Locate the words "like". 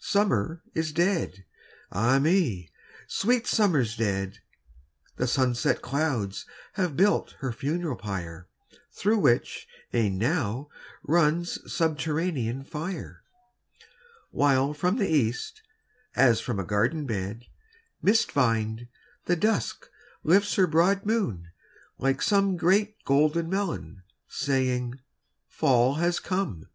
21.98-22.20